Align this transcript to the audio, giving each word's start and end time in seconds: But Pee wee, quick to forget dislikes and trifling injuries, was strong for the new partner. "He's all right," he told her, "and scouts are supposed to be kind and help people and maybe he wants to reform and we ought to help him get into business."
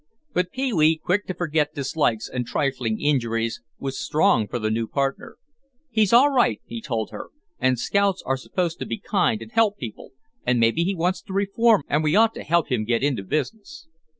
But 0.33 0.51
Pee 0.51 0.73
wee, 0.73 0.97
quick 0.97 1.27
to 1.27 1.35
forget 1.35 1.75
dislikes 1.75 2.27
and 2.27 2.43
trifling 2.43 2.99
injuries, 2.99 3.61
was 3.77 3.99
strong 3.99 4.47
for 4.47 4.57
the 4.57 4.71
new 4.71 4.87
partner. 4.87 5.37
"He's 5.91 6.11
all 6.11 6.31
right," 6.31 6.59
he 6.65 6.81
told 6.81 7.11
her, 7.11 7.29
"and 7.59 7.77
scouts 7.77 8.23
are 8.25 8.35
supposed 8.37 8.79
to 8.79 8.87
be 8.87 8.97
kind 8.97 9.43
and 9.43 9.51
help 9.51 9.77
people 9.77 10.13
and 10.43 10.59
maybe 10.59 10.83
he 10.83 10.95
wants 10.95 11.21
to 11.21 11.33
reform 11.33 11.83
and 11.87 12.03
we 12.03 12.15
ought 12.15 12.33
to 12.33 12.41
help 12.43 12.71
him 12.71 12.83
get 12.83 13.03
into 13.03 13.21
business." 13.21 13.87